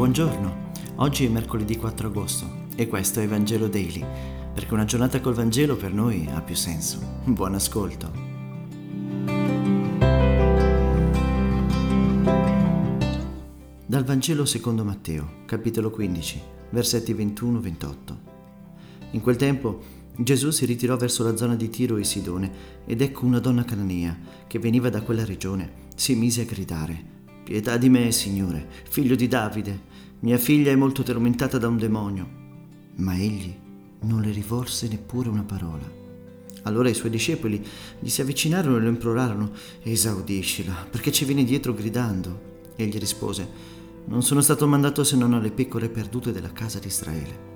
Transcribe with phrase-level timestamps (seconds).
[0.00, 4.02] Buongiorno, oggi è mercoledì 4 agosto e questo è Vangelo Daily,
[4.54, 7.20] perché una giornata col Vangelo per noi ha più senso.
[7.24, 8.10] Buon ascolto.
[13.84, 16.40] Dal Vangelo secondo Matteo, capitolo 15,
[16.70, 17.94] versetti 21-28.
[19.10, 19.82] In quel tempo
[20.16, 22.50] Gesù si ritirò verso la zona di Tiro e Sidone
[22.86, 27.18] ed ecco una donna cananea che veniva da quella regione si mise a gridare
[27.50, 29.80] Pietà di me, Signore, figlio di Davide,
[30.22, 32.28] mia figlia è molto tormentata da un demonio.
[32.96, 33.54] Ma egli
[34.00, 35.98] non le rivolse neppure una parola.
[36.64, 37.64] Allora i suoi discepoli
[37.98, 39.50] gli si avvicinarono e lo implorarono,
[39.82, 42.48] esaudiscila, perché ci viene dietro gridando.
[42.76, 43.48] Egli rispose,
[44.06, 47.48] non sono stato mandato se non alle pecore perdute della casa di Israele.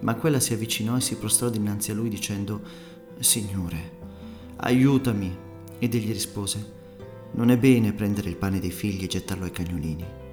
[0.00, 2.60] Ma quella si avvicinò e si prostrò dinanzi a lui dicendo,
[3.18, 3.98] Signore,
[4.56, 5.48] aiutami.
[5.78, 6.72] Ed egli rispose,
[7.32, 10.28] non è bene prendere il pane dei figli e gettarlo ai cagnolini.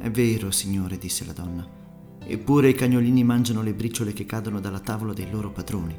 [0.00, 1.68] È vero, signore, disse la donna.
[2.24, 5.94] Eppure i cagnolini mangiano le briciole che cadono dalla tavola dei loro padroni.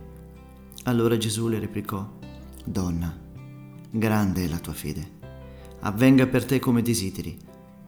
[0.86, 2.10] Allora Gesù le replicò,
[2.66, 3.16] Donna,
[3.92, 5.20] grande è la tua fede.
[5.82, 7.38] Avvenga per te come desideri.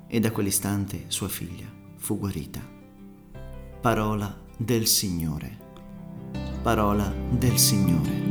[0.07, 1.65] E da quell'istante sua figlia
[1.97, 2.59] fu guarita.
[3.81, 5.57] Parola del Signore.
[6.61, 8.22] Parola del Signore.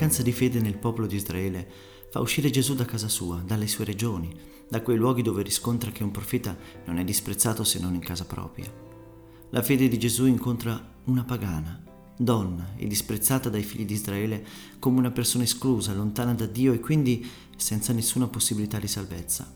[0.00, 1.68] Mancanza di fede nel popolo di Israele
[2.10, 4.34] fa uscire Gesù da casa sua, dalle sue regioni,
[4.66, 6.56] da quei luoghi dove riscontra che un profeta
[6.86, 8.72] non è disprezzato se non in casa propria.
[9.50, 11.84] La fede di Gesù incontra una pagana,
[12.16, 14.42] donna e disprezzata dai figli di Israele
[14.78, 19.54] come una persona esclusa, lontana da Dio e quindi senza nessuna possibilità di salvezza.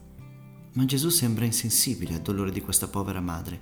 [0.75, 3.59] Ma Gesù sembra insensibile al dolore di questa povera madre.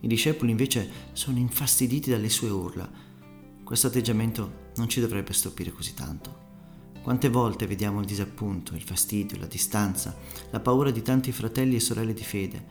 [0.00, 2.90] I discepoli invece sono infastiditi dalle sue urla
[3.62, 6.42] questo atteggiamento non ci dovrebbe stupire così tanto.
[7.02, 10.16] Quante volte vediamo il disappunto, il fastidio, la distanza,
[10.50, 12.64] la paura di tanti fratelli e sorelle di fede.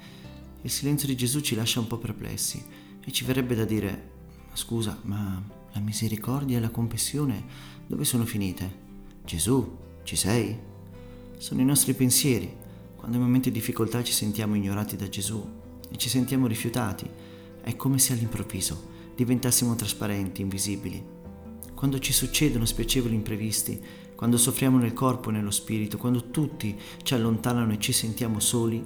[0.63, 2.65] Il silenzio di Gesù ci lascia un po' perplessi
[2.99, 4.11] e ci verrebbe da dire,
[4.53, 5.41] scusa, ma
[5.71, 7.43] la misericordia e la compassione
[7.85, 8.81] dove sono finite?
[9.23, 10.57] Gesù, ci sei?
[11.37, 12.61] Sono i nostri pensieri.
[12.95, 15.47] Quando in momenti di difficoltà ci sentiamo ignorati da Gesù
[15.91, 17.07] e ci sentiamo rifiutati,
[17.61, 21.21] è come se all'improvviso diventassimo trasparenti, invisibili.
[21.75, 23.81] Quando ci succedono spiacevoli imprevisti,
[24.15, 28.85] quando soffriamo nel corpo e nello spirito, quando tutti ci allontanano e ci sentiamo soli,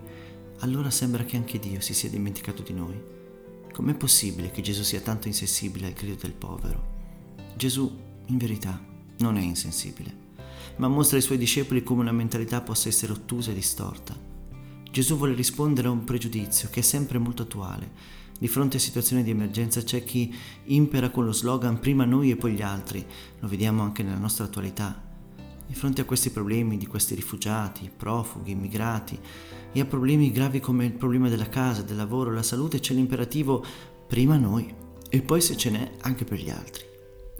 [0.60, 3.00] allora sembra che anche Dio si sia dimenticato di noi.
[3.72, 6.96] Com'è possibile che Gesù sia tanto insensibile al grido del povero?
[7.56, 8.84] Gesù, in verità,
[9.18, 10.16] non è insensibile,
[10.78, 14.18] ma mostra ai suoi discepoli come una mentalità possa essere ottusa e distorta.
[14.90, 17.92] Gesù vuole rispondere a un pregiudizio che è sempre molto attuale,
[18.40, 20.34] di fronte a situazioni di emergenza c'è chi
[20.66, 23.06] impera con lo slogan prima noi e poi gli altri,
[23.40, 25.04] lo vediamo anche nella nostra attualità.
[25.66, 29.20] Di fronte a questi problemi di questi rifugiati, profughi, immigrati
[29.74, 33.66] e a problemi gravi come il problema della casa, del lavoro, la salute c'è l'imperativo
[34.08, 34.74] prima noi
[35.10, 36.86] e poi se ce n'è anche per gli altri.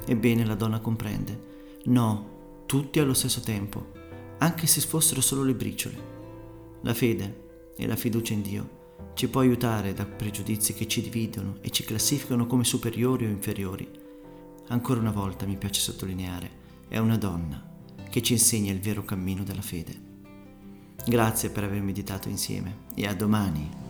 [0.06, 1.56] Ebbene la donna comprende.
[1.86, 3.92] No, tutti allo stesso tempo,
[4.40, 6.16] anche se fossero solo le briciole.
[6.82, 7.46] La fede
[7.78, 8.78] e la fiducia in Dio
[9.14, 13.90] ci può aiutare da pregiudizi che ci dividono e ci classificano come superiori o inferiori.
[14.68, 16.50] Ancora una volta mi piace sottolineare,
[16.88, 17.64] è una donna
[18.10, 20.06] che ci insegna il vero cammino della fede.
[21.06, 23.87] Grazie per aver meditato insieme e a domani.